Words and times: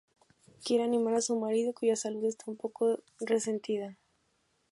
Quiere 0.63 0.83
animar 0.83 1.13
a 1.13 1.21
su 1.21 1.39
marido, 1.39 1.75
cuya 1.75 1.95
salud 1.95 2.25
está 2.25 2.45
un 2.49 2.57
poco 2.57 3.03
resentida. 3.19 3.99